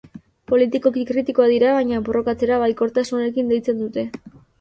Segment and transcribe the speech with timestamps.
[0.51, 4.07] Politikoki kritikoak dira baina borrokatzera baikortasunarekin deitzen dute.